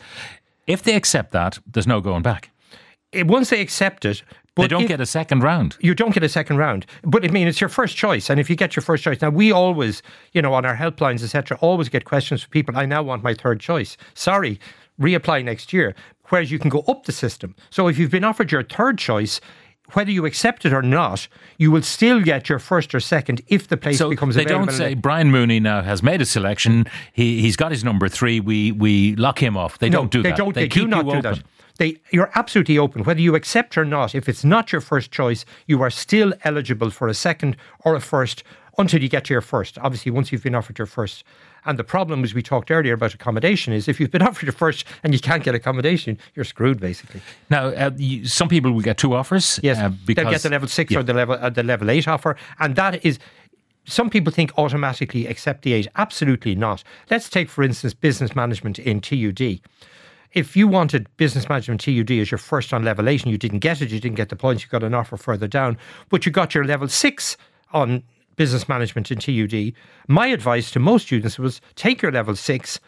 If 0.69 0.83
they 0.83 0.95
accept 0.95 1.31
that, 1.31 1.57
there's 1.65 1.87
no 1.87 1.99
going 1.99 2.21
back. 2.21 2.51
Eh, 3.13 3.23
Once 3.23 3.49
they 3.49 3.59
accept 3.59 4.05
it, 4.05 4.21
but 4.55 4.63
They 4.63 4.67
don't 4.67 4.83
if- 4.83 4.87
get 4.89 5.01
a 5.01 5.05
second 5.05 5.41
round. 5.41 5.77
you 5.79 5.95
don't 5.95 6.13
get 6.13 6.23
a 6.23 6.29
second 6.29 6.57
round. 6.57 6.85
But 7.03 7.25
I 7.25 7.29
mean, 7.29 7.47
it's 7.47 7.59
your 7.59 7.69
first 7.69 7.97
choice, 7.97 8.29
and 8.29 8.39
if 8.39 8.49
you 8.49 8.55
get 8.55 8.75
your 8.75 8.83
first 8.83 9.03
choice, 9.03 9.19
now 9.21 9.29
we 9.31 9.51
always, 9.51 10.01
you 10.31 10.41
know, 10.43 10.53
on 10.53 10.65
our 10.65 10.75
helplines, 10.75 11.23
etc., 11.23 11.57
always 11.61 11.89
get 11.89 12.05
questions 12.05 12.43
from 12.43 12.51
people. 12.51 12.77
I 12.77 12.85
now 12.85 13.01
want 13.01 13.23
my 13.23 13.33
third 13.33 13.59
choice. 13.59 13.97
Sorry, 14.13 14.59
reapply 15.01 15.43
next 15.43 15.73
year. 15.73 15.95
Whereas 16.29 16.51
you 16.51 16.59
can 16.59 16.69
go 16.69 16.81
up 16.87 17.05
the 17.05 17.11
system. 17.11 17.55
So 17.71 17.87
if 17.87 17.97
you've 17.97 18.11
been 18.11 18.23
offered 18.23 18.51
your 18.51 18.61
third 18.63 18.99
choice. 18.99 19.41
Whether 19.93 20.11
you 20.11 20.25
accept 20.25 20.65
it 20.65 20.73
or 20.73 20.81
not, 20.81 21.27
you 21.57 21.71
will 21.71 21.81
still 21.81 22.21
get 22.21 22.49
your 22.49 22.59
first 22.59 22.93
or 22.93 22.99
second 22.99 23.41
if 23.47 23.67
the 23.67 23.77
place 23.77 23.97
So 23.97 24.09
becomes 24.09 24.35
they 24.35 24.43
available. 24.43 24.67
don't 24.67 24.75
say 24.75 24.93
Brian 24.93 25.31
Mooney 25.31 25.59
now 25.59 25.81
has 25.81 26.03
made 26.03 26.21
a 26.21 26.25
selection. 26.25 26.85
He 27.13 27.41
he's 27.41 27.55
got 27.55 27.71
his 27.71 27.83
number 27.83 28.07
three. 28.07 28.39
We 28.39 28.71
we 28.71 29.15
lock 29.15 29.41
him 29.41 29.57
off. 29.57 29.79
They 29.79 29.89
no, 29.89 29.99
don't 29.99 30.11
do 30.11 30.21
they 30.21 30.29
that. 30.29 30.37
Don't, 30.37 30.53
they, 30.53 30.67
keep 30.67 30.83
do 30.83 30.87
not 30.87 31.05
you 31.05 31.13
do 31.13 31.21
that. 31.21 31.43
They, 31.77 31.97
you're 32.11 32.29
absolutely 32.35 32.77
open, 32.77 33.05
whether 33.05 33.21
you 33.21 33.35
accept 33.35 33.77
or 33.77 33.85
not. 33.85 34.13
If 34.13 34.27
it's 34.27 34.43
not 34.43 34.73
your 34.73 34.81
first 34.81 35.11
choice, 35.11 35.45
you 35.65 35.81
are 35.81 35.89
still 35.89 36.33
eligible 36.43 36.89
for 36.89 37.07
a 37.07 37.13
second 37.13 37.55
or 37.85 37.95
a 37.95 38.01
first 38.01 38.43
until 38.77 39.01
you 39.01 39.07
get 39.07 39.23
to 39.25 39.33
your 39.33 39.41
first. 39.41 39.77
Obviously, 39.79 40.11
once 40.11 40.31
you've 40.31 40.43
been 40.43 40.55
offered 40.55 40.77
your 40.77 40.87
first. 40.87 41.23
And 41.69 41.77
the 41.77 41.83
problem, 41.83 42.23
as 42.23 42.33
we 42.33 42.41
talked 42.41 42.71
earlier 42.71 42.93
about 42.95 43.13
accommodation, 43.13 43.73
is 43.73 43.87
if 43.87 43.99
you've 43.99 44.09
been 44.09 44.23
offered 44.27 44.41
your 44.47 44.53
first 44.53 44.85
and 45.03 45.13
you 45.13 45.19
can't 45.19 45.43
get 45.43 45.53
accommodation, 45.53 46.17
you're 46.33 46.43
screwed, 46.43 46.79
basically. 46.79 47.21
Now, 47.51 47.67
uh, 47.67 47.91
you, 47.95 48.25
some 48.25 48.49
people 48.49 48.71
will 48.71 48.81
get 48.81 48.97
two 48.97 49.13
offers. 49.13 49.59
Yes, 49.61 49.77
uh, 49.77 49.89
because 49.89 50.23
they'll 50.23 50.31
get 50.31 50.41
the 50.41 50.49
level 50.49 50.67
six 50.67 50.91
Yeah. 50.91 50.97
or 50.99 51.03
the 51.03 51.13
level 51.13 51.37
uh, 51.39 51.51
the 51.51 51.61
level 51.61 51.91
eight 51.91 52.07
offer, 52.07 52.35
and 52.59 52.75
that 52.75 53.05
is. 53.05 53.19
Some 53.85 54.09
people 54.09 54.33
think 54.33 54.51
automatically 54.57 55.27
accept 55.27 55.61
the 55.61 55.73
eight. 55.73 55.87
Absolutely 55.95 56.55
not. 56.55 56.83
Let's 57.11 57.29
take, 57.29 57.49
for 57.49 57.63
instance, 57.63 57.93
business 57.93 58.35
management 58.35 58.77
in 58.79 58.99
TUD. 58.99 59.59
If 60.33 60.55
you 60.55 60.67
wanted 60.67 61.07
business 61.17 61.47
management 61.49 61.81
TUD 61.81 62.11
as 62.11 62.29
your 62.31 62.37
first 62.39 62.73
on 62.73 62.83
level 62.83 63.07
eight 63.09 63.23
and 63.23 63.31
you 63.31 63.37
didn't 63.37 63.59
get 63.59 63.81
it, 63.81 63.89
you 63.91 63.99
didn't 63.99 64.17
get 64.17 64.29
the 64.29 64.35
points, 64.35 64.63
you 64.63 64.69
got 64.69 64.83
an 64.83 64.93
offer 64.95 65.17
further 65.17 65.47
down, 65.47 65.77
but 66.09 66.25
you 66.25 66.31
got 66.31 66.53
your 66.55 66.65
level 66.65 66.87
six 66.87 67.37
on 67.73 68.03
business 68.39 68.69
management 68.69 69.11
in 69.11 69.19
TUD. 69.19 69.73
My 70.07 70.27
advice 70.27 70.71
to 70.71 70.79
most 70.79 71.07
students 71.07 71.37
was 71.37 71.59
take 71.75 72.01
your 72.01 72.13
level 72.13 72.37
six, 72.37 72.79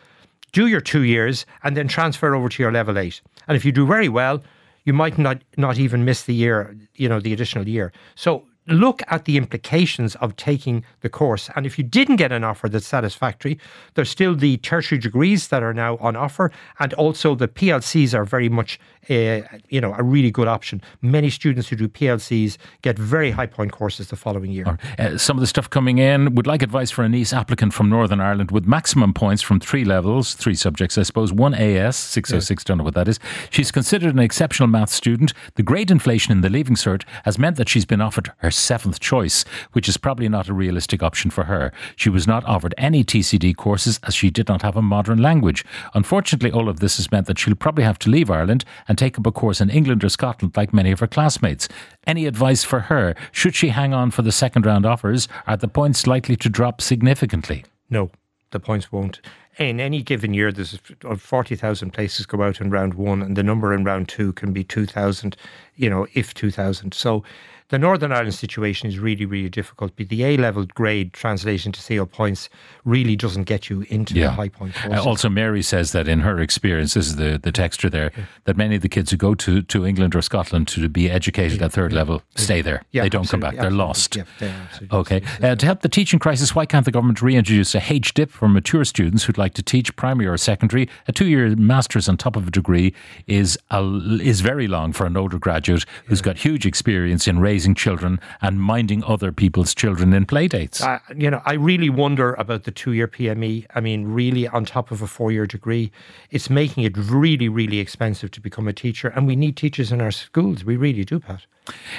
do 0.53 0.67
your 0.67 0.79
two 0.79 1.03
years, 1.03 1.45
and 1.61 1.75
then 1.75 1.89
transfer 1.89 2.33
over 2.33 2.47
to 2.47 2.63
your 2.63 2.71
level 2.71 2.97
eight. 2.97 3.21
And 3.49 3.57
if 3.57 3.65
you 3.65 3.73
do 3.73 3.85
very 3.85 4.07
well, 4.07 4.41
you 4.85 4.93
might 4.93 5.17
not 5.17 5.43
not 5.57 5.77
even 5.77 6.05
miss 6.05 6.23
the 6.23 6.33
year, 6.33 6.73
you 6.95 7.09
know, 7.09 7.19
the 7.19 7.33
additional 7.33 7.67
year. 7.67 7.91
So 8.15 8.45
look 8.67 9.01
at 9.09 9.25
the 9.25 9.35
implications 9.35 10.15
of 10.15 10.35
taking 10.37 10.85
the 11.01 11.09
course. 11.09 11.49
And 11.55 11.65
if 11.65 11.77
you 11.77 11.83
didn't 11.83 12.15
get 12.15 12.31
an 12.31 12.45
offer 12.45 12.69
that's 12.69 12.87
satisfactory, 12.87 13.59
there's 13.95 14.09
still 14.09 14.35
the 14.35 14.57
tertiary 14.57 14.99
degrees 14.99 15.49
that 15.49 15.63
are 15.63 15.73
now 15.73 15.97
on 15.97 16.15
offer, 16.15 16.51
and 16.79 16.93
also 16.93 17.35
the 17.35 17.47
PLCs 17.47 18.13
are 18.13 18.25
very 18.25 18.49
much, 18.49 18.79
uh, 19.09 19.41
you 19.69 19.81
know, 19.81 19.93
a 19.97 20.03
really 20.03 20.31
good 20.31 20.47
option. 20.47 20.81
Many 21.01 21.29
students 21.29 21.69
who 21.69 21.75
do 21.75 21.87
PLCs 21.87 22.57
get 22.81 22.97
very 22.97 23.31
high 23.31 23.47
point 23.47 23.71
courses 23.71 24.09
the 24.09 24.15
following 24.15 24.51
year. 24.51 24.77
Uh, 24.99 25.17
some 25.17 25.37
of 25.37 25.41
the 25.41 25.47
stuff 25.47 25.69
coming 25.69 25.97
in 25.97 26.35
would 26.35 26.47
like 26.47 26.61
advice 26.61 26.91
for 26.91 27.03
a 27.03 27.09
niece 27.09 27.33
applicant 27.33 27.73
from 27.73 27.89
Northern 27.89 28.19
Ireland 28.19 28.51
with 28.51 28.65
maximum 28.65 29.13
points 29.13 29.41
from 29.41 29.59
three 29.59 29.85
levels, 29.85 30.33
three 30.33 30.55
subjects, 30.55 30.97
I 30.97 31.03
suppose. 31.03 31.33
One 31.33 31.53
AS, 31.53 31.95
606, 31.95 32.63
don't 32.63 32.77
know 32.77 32.83
what 32.83 32.93
that 32.93 33.07
is. 33.07 33.19
She's 33.49 33.71
considered 33.71 34.13
an 34.13 34.19
exceptional 34.19 34.67
maths 34.67 34.93
student. 34.93 35.33
The 35.55 35.63
great 35.63 35.89
inflation 35.89 36.31
in 36.31 36.41
the 36.41 36.49
Leaving 36.49 36.75
Cert 36.75 37.03
has 37.25 37.39
meant 37.39 37.57
that 37.57 37.69
she's 37.69 37.85
been 37.85 38.01
offered 38.01 38.31
her 38.37 38.51
seventh 38.51 38.99
choice, 38.99 39.43
which 39.73 39.89
is 39.89 39.97
probably 39.97 40.29
not 40.29 40.47
a 40.47 40.53
realistic 40.53 41.01
option 41.01 41.31
for 41.31 41.45
her. 41.45 41.71
She 41.95 42.09
was 42.09 42.27
not 42.27 42.45
offered 42.45 42.75
any 42.77 43.03
TCD 43.03 43.55
courses 43.55 43.99
as 44.03 44.13
she 44.13 44.29
did 44.29 44.47
not 44.47 44.61
have 44.61 44.77
a 44.77 44.81
modern 44.81 45.21
language. 45.21 45.65
Unfortunately, 45.93 46.51
all 46.51 46.69
of 46.69 46.79
this 46.79 46.97
has 46.97 47.11
meant 47.11 47.27
that 47.27 47.39
she'll 47.39 47.55
probably 47.55 47.83
have 47.83 47.99
to 47.99 48.09
leave 48.09 48.29
Ireland 48.29 48.65
and 48.91 48.97
take 48.97 49.17
up 49.17 49.25
a 49.25 49.31
course 49.31 49.61
in 49.61 49.69
England 49.69 50.03
or 50.03 50.09
Scotland 50.09 50.55
like 50.57 50.73
many 50.73 50.91
of 50.91 50.99
her 50.99 51.07
classmates. 51.07 51.69
Any 52.05 52.25
advice 52.25 52.65
for 52.65 52.81
her? 52.81 53.15
Should 53.31 53.55
she 53.55 53.69
hang 53.69 53.93
on 53.93 54.11
for 54.11 54.21
the 54.21 54.33
second 54.33 54.65
round 54.65 54.85
offers? 54.85 55.29
Are 55.47 55.55
the 55.55 55.69
points 55.69 56.05
likely 56.05 56.35
to 56.35 56.49
drop 56.49 56.81
significantly? 56.81 57.63
No, 57.89 58.11
the 58.51 58.59
points 58.59 58.91
won't. 58.91 59.21
In 59.57 59.79
any 59.79 60.01
given 60.01 60.33
year, 60.33 60.51
there's 60.51 60.77
uh, 61.05 61.15
40,000 61.15 61.91
places 61.91 62.25
go 62.25 62.43
out 62.43 62.59
in 62.59 62.69
round 62.69 62.95
one, 62.95 63.21
and 63.21 63.37
the 63.37 63.43
number 63.43 63.73
in 63.73 63.85
round 63.85 64.09
two 64.09 64.33
can 64.33 64.51
be 64.51 64.65
2,000, 64.65 65.37
you 65.77 65.89
know, 65.89 66.05
if 66.13 66.33
2,000. 66.33 66.93
So 66.93 67.23
the 67.71 67.79
Northern 67.79 68.11
Ireland 68.11 68.35
situation 68.35 68.89
is 68.89 68.99
really, 68.99 69.25
really 69.25 69.49
difficult. 69.49 69.93
But 69.95 70.09
the 70.09 70.23
A 70.25 70.37
level 70.37 70.65
grade 70.65 71.13
translation 71.13 71.71
to 71.71 71.79
CAO 71.79 72.09
points 72.09 72.49
really 72.83 73.15
doesn't 73.15 73.43
get 73.43 73.69
you 73.69 73.85
into 73.89 74.13
the 74.13 74.29
high 74.29 74.49
point 74.49 74.75
Uh, 74.85 75.01
also, 75.01 75.29
Mary 75.29 75.61
says 75.61 75.93
that 75.93 76.07
in 76.07 76.19
her 76.19 76.39
experience, 76.39 76.93
this 76.93 77.07
is 77.07 77.15
the, 77.15 77.39
the 77.41 77.51
texture 77.51 77.89
there, 77.89 78.11
that 78.43 78.57
many 78.57 78.75
of 78.75 78.81
the 78.81 78.89
kids 78.89 79.09
who 79.11 79.17
go 79.17 79.33
to, 79.35 79.61
to 79.63 79.85
England 79.85 80.15
or 80.15 80.21
Scotland 80.21 80.67
to 80.67 80.89
be 80.89 81.09
educated 81.09 81.61
at 81.61 81.71
third 81.71 81.93
level 81.93 82.21
stay 82.35 82.61
there. 82.61 82.83
Yeah, 82.91 83.03
they 83.03 83.09
don't 83.09 83.27
come 83.27 83.39
back. 83.39 83.55
They're 83.55 83.71
lost. 83.71 84.17
Yeah, 84.17 84.23
they 84.39 84.47
are 84.49 84.99
Okay. 84.99 85.21
Uh, 85.41 85.55
to 85.55 85.65
help 85.65 85.81
the 85.81 85.89
teaching 85.89 86.19
crisis, 86.19 86.53
why 86.53 86.65
can't 86.65 86.83
the 86.83 86.91
government 86.91 87.21
reintroduce 87.21 87.73
a 87.73 87.79
HDIP 87.79 88.29
for 88.29 88.49
mature 88.49 88.83
students 88.83 89.23
who'd 89.23 89.37
like 89.37 89.53
to 89.53 89.63
teach 89.63 89.95
primary 89.95 90.27
or 90.27 90.35
secondary? 90.37 90.89
A 91.07 91.13
two-year 91.13 91.55
master's 91.55 92.09
on 92.09 92.17
top 92.17 92.35
of 92.35 92.49
a 92.49 92.51
degree 92.51 92.93
is 93.27 93.57
a, 93.69 93.81
is 94.21 94.41
very 94.41 94.67
long 94.67 94.91
for 94.91 95.05
an 95.05 95.15
older 95.15 95.39
graduate 95.39 95.85
who's 96.05 96.21
got 96.21 96.37
huge 96.37 96.65
experience 96.65 97.27
in 97.27 97.39
raising 97.39 97.60
children 97.75 98.19
and 98.41 98.61
minding 98.61 99.03
other 99.03 99.31
people's 99.31 99.73
children 99.73 100.13
in 100.13 100.25
playdates. 100.25 100.81
Uh, 100.81 100.99
you 101.15 101.29
know, 101.29 101.41
I 101.45 101.53
really 101.53 101.89
wonder 101.89 102.33
about 102.33 102.63
the 102.63 102.71
two 102.71 102.93
year 102.93 103.07
PME. 103.07 103.65
I 103.75 103.79
mean, 103.79 104.07
really, 104.07 104.47
on 104.47 104.65
top 104.65 104.91
of 104.91 105.01
a 105.01 105.07
four 105.07 105.31
year 105.31 105.45
degree, 105.45 105.91
it's 106.29 106.49
making 106.49 106.83
it 106.83 106.97
really, 106.97 107.49
really 107.49 107.79
expensive 107.79 108.31
to 108.31 108.41
become 108.41 108.67
a 108.67 108.73
teacher. 108.73 109.09
And 109.09 109.27
we 109.27 109.35
need 109.35 109.57
teachers 109.57 109.91
in 109.91 110.01
our 110.01 110.11
schools. 110.11 110.63
We 110.63 110.75
really 110.75 111.05
do, 111.05 111.19
Pat. 111.19 111.45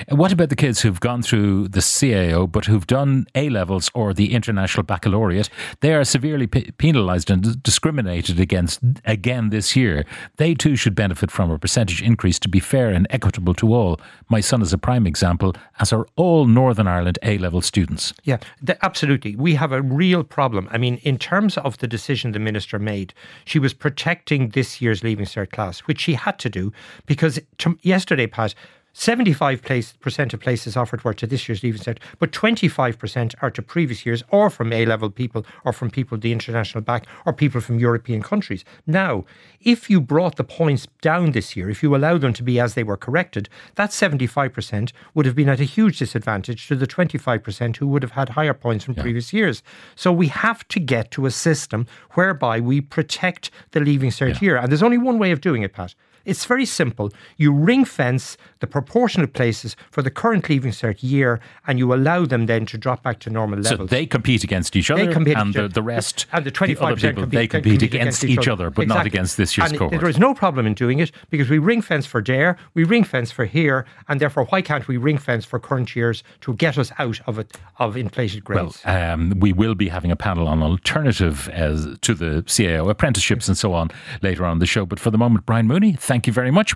What 0.09 0.33
about 0.33 0.49
the 0.49 0.57
kids 0.57 0.81
who've 0.81 0.99
gone 0.99 1.23
through 1.23 1.69
the 1.69 1.81
CAO 1.81 2.51
but 2.51 2.65
who've 2.65 2.87
done 2.87 3.27
A 3.35 3.49
levels 3.49 3.91
or 3.95 4.13
the 4.13 4.35
International 4.35 4.83
Baccalaureate? 4.83 5.49
They 5.81 5.95
are 5.95 6.05
severely 6.05 6.47
pe- 6.47 6.73
penalised 6.73 7.31
and 7.31 7.63
discriminated 7.63 8.41
against 8.41 8.81
again 9.05 9.51
this 9.51 9.77
year. 9.77 10.05
They 10.37 10.55
too 10.55 10.75
should 10.75 10.95
benefit 10.95 11.31
from 11.31 11.51
a 11.51 11.59
percentage 11.59 12.03
increase 12.03 12.39
to 12.41 12.49
be 12.49 12.61
fair 12.61 12.91
and 12.91 13.07
equitable 13.11 13.55
to 13.55 13.73
all. 13.73 14.01
My 14.29 14.41
son 14.41 14.63
is 14.63 14.73
a 14.73 14.79
prime 14.79 15.07
example, 15.07 15.55
as 15.79 15.93
are 15.93 16.07
all 16.17 16.47
Northern 16.47 16.89
Ireland 16.89 17.19
A 17.23 17.39
level 17.39 17.61
students. 17.61 18.13
Yeah, 18.25 18.39
th- 18.67 18.79
absolutely. 18.83 19.37
We 19.37 19.55
have 19.55 19.73
a 19.73 19.83
real 19.83 20.25
problem. 20.25 20.69
I 20.73 20.79
mean, 20.79 20.97
in 21.03 21.19
terms 21.19 21.57
of 21.59 21.79
the 21.79 21.87
decision 21.87 22.33
the 22.33 22.39
minister 22.41 22.79
made, 22.79 23.15
she 23.45 23.59
was 23.59 23.75
protecting 23.75 24.51
this 24.51 24.81
year's 24.81 25.05
Leaving 25.05 25.27
Cert 25.27 25.51
class, 25.53 25.81
which 25.81 26.01
she 26.01 26.15
had 26.15 26.39
to 26.41 26.51
do 26.51 26.73
because 27.07 27.39
to, 27.59 27.79
yesterday, 27.83 28.27
Pat, 28.27 28.55
75% 28.95 30.35
of 30.35 30.41
places 30.41 30.77
offered 30.77 31.03
were 31.05 31.15
to 31.15 31.27
this 31.27 31.49
year's 31.49 31.63
Leaving 31.63 31.81
Cert, 31.81 31.99
but 32.19 32.31
25% 32.33 33.35
are 33.41 33.51
to 33.51 33.63
previous 33.63 34.05
years 34.05 34.23
or 34.31 34.51
from 34.51 34.73
A 34.73 34.85
level 34.85 35.11
people 35.11 35.47
or 35.65 35.73
from 35.73 35.91
people 35.91 36.19
the 36.19 36.33
international 36.33 36.83
back 36.83 37.07
or 37.25 37.33
people 37.33 37.61
from 37.61 37.79
European 37.79 38.23
countries. 38.23 38.65
Now, 38.87 39.25
if 39.61 39.89
you 39.89 40.01
brought 40.01 40.37
the 40.37 40.45
points 40.45 40.87
down 41.01 41.33
this 41.33 41.57
year, 41.57 41.71
if 41.71 41.83
you 41.83 41.95
allow 41.97 42.19
them 42.19 42.33
to 42.35 42.43
be 42.43 42.61
as 42.61 42.75
they 42.75 42.83
were 42.83 42.97
corrected, 42.97 43.49
that 43.77 43.91
75% 43.91 44.93
would 45.15 45.27
have 45.27 45.35
been 45.35 45.49
at 45.49 45.61
a 45.61 45.65
huge 45.65 45.99
disadvantage 45.99 46.69
to 46.69 46.77
the 46.77 46.87
25% 46.87 47.77
who 47.77 47.87
would 47.87 48.03
have 48.03 48.13
had 48.13 48.31
higher 48.31 48.55
points 48.55 48.85
from 48.85 48.95
previous 48.95 49.33
years. 49.33 49.63
So 49.95 50.13
we 50.13 50.29
have 50.29 50.67
to 50.69 50.81
get 50.81 51.11
to 51.13 51.27
a 51.27 51.31
system 51.31 51.87
whereby 52.13 52.61
we 52.61 52.81
protect 52.81 53.51
the 53.71 53.81
Leaving 53.81 54.11
Cert 54.11 54.41
year. 54.41 54.57
And 54.57 54.71
there's 54.71 54.83
only 54.83 54.99
one 54.99 55.19
way 55.19 55.31
of 55.31 55.41
doing 55.41 55.63
it, 55.63 55.73
Pat. 55.73 55.95
It's 56.25 56.45
very 56.45 56.65
simple. 56.65 57.13
You 57.37 57.53
ring 57.53 57.85
fence 57.85 58.37
the 58.61 58.67
proportion 58.67 59.23
of 59.23 59.33
places 59.33 59.77
for 59.91 60.03
the 60.03 60.11
current 60.11 60.49
Leaving 60.49 60.73
Cert 60.73 61.03
year 61.03 61.41
and 61.67 61.79
you 61.79 61.93
allow 61.93 62.25
them 62.25 62.47
then 62.47 62.67
to 62.67 62.79
drop 62.79 63.03
back 63.03 63.19
to 63.21 63.31
normal 63.31 63.59
levels. 63.59 63.91
So 63.91 63.95
they 63.95 64.07
compete 64.07 64.45
against 64.45 64.77
each 64.77 64.91
other, 64.91 65.13
compete 65.13 65.37
and 65.37 65.53
the, 65.55 65.69
the 65.69 65.83
rest, 65.83 66.27
and 66.33 66.45
the 66.45 66.53
25% 66.53 66.83
other 66.83 66.97
people, 66.97 67.23
compete, 67.23 67.39
they 67.39 67.49
compete, 67.49 67.83
against, 67.83 68.25
each 68.25 68.49
other, 68.49 68.71
but 68.71 68.87
not 68.87 69.07
against 69.07 69.37
this 69.37 69.57
year's 69.57 69.71
and 69.71 69.79
cohort. 69.79 70.01
There 70.01 70.09
is 70.09 70.19
no 70.19 70.35
problem 70.35 70.67
in 70.67 70.75
doing 70.75 70.99
it 70.99 71.13
because 71.31 71.49
we 71.49 71.59
ring 71.59 71.83
fence 71.83 72.07
for 72.07 72.21
DARE, 72.21 72.57
we 72.75 72.85
ring 72.85 73.05
fence 73.05 73.31
for 73.31 73.45
HEAR, 73.45 73.85
and 74.09 74.21
therefore 74.21 74.45
why 74.47 74.63
can't 74.63 74.87
we 74.89 74.97
ring 74.97 75.19
fence 75.19 75.45
for 75.45 75.59
current 75.59 75.95
years 75.97 76.23
to 76.43 76.55
get 76.55 76.79
us 76.79 76.93
out 76.99 77.21
of 77.27 77.39
it 77.39 77.57
of 77.79 77.97
inflated 77.97 78.49
Well, 78.49 78.65
grades? 78.65 78.83
um, 78.85 79.35
we 79.39 79.53
will 79.53 79.75
be 79.75 79.89
having 79.89 80.11
a 80.11 80.17
panel 80.17 80.49
on 80.49 80.63
alternative 80.63 81.49
as 81.51 81.99
to 82.01 82.15
the 82.15 82.43
CAO 82.47 82.91
apprenticeships 82.91 83.49
and 83.49 83.57
so 83.57 83.73
on 83.73 83.91
later 84.23 84.45
on 84.45 84.53
in 84.53 84.59
the 84.59 84.67
show. 84.67 84.87
But 84.87 85.01
for 85.01 85.11
the 85.11 85.19
moment, 85.19 85.47
Brian 85.47 85.67
Mooney, 85.67 85.95
thank 86.13 86.27
you 86.27 86.33
very 86.33 86.51
much. 86.51 86.75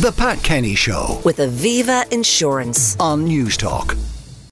The 0.00 0.14
Pat 0.16 0.42
Kenny 0.44 0.76
Show 0.76 1.20
with 1.24 1.38
Aviva 1.38 2.10
Insurance. 2.12 2.96
on 3.00 3.26
Newstalk. 3.26 4.11